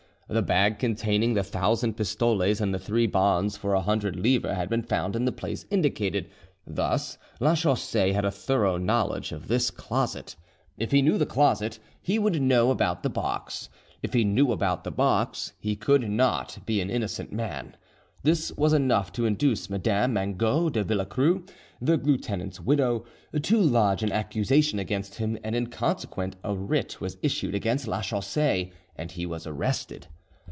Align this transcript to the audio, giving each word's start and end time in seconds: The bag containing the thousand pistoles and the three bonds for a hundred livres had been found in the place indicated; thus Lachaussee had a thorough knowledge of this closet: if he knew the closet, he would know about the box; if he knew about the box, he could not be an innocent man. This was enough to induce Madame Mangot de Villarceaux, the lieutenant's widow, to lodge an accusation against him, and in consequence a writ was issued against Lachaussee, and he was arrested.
The 0.33 0.41
bag 0.41 0.79
containing 0.79 1.33
the 1.33 1.43
thousand 1.43 1.97
pistoles 1.97 2.61
and 2.61 2.73
the 2.73 2.79
three 2.79 3.05
bonds 3.05 3.57
for 3.57 3.73
a 3.73 3.81
hundred 3.81 4.15
livres 4.15 4.55
had 4.55 4.69
been 4.69 4.81
found 4.81 5.13
in 5.13 5.25
the 5.25 5.31
place 5.33 5.65
indicated; 5.69 6.29
thus 6.65 7.17
Lachaussee 7.41 8.13
had 8.13 8.23
a 8.23 8.31
thorough 8.31 8.77
knowledge 8.77 9.33
of 9.33 9.49
this 9.49 9.69
closet: 9.71 10.37
if 10.77 10.91
he 10.93 11.01
knew 11.01 11.17
the 11.17 11.25
closet, 11.25 11.79
he 12.01 12.17
would 12.17 12.41
know 12.41 12.71
about 12.71 13.03
the 13.03 13.09
box; 13.09 13.67
if 14.01 14.13
he 14.13 14.23
knew 14.23 14.53
about 14.53 14.85
the 14.85 14.89
box, 14.91 15.51
he 15.59 15.75
could 15.75 16.09
not 16.09 16.59
be 16.65 16.79
an 16.79 16.89
innocent 16.89 17.33
man. 17.33 17.75
This 18.23 18.53
was 18.53 18.71
enough 18.71 19.11
to 19.13 19.25
induce 19.25 19.69
Madame 19.69 20.13
Mangot 20.13 20.71
de 20.71 20.85
Villarceaux, 20.85 21.43
the 21.81 21.97
lieutenant's 21.97 22.61
widow, 22.61 23.03
to 23.43 23.59
lodge 23.61 24.01
an 24.01 24.13
accusation 24.13 24.79
against 24.79 25.15
him, 25.15 25.37
and 25.43 25.57
in 25.57 25.67
consequence 25.67 26.35
a 26.41 26.55
writ 26.55 27.01
was 27.01 27.17
issued 27.21 27.53
against 27.53 27.85
Lachaussee, 27.85 28.71
and 28.95 29.11
he 29.11 29.25
was 29.25 29.45
arrested. 29.45 30.07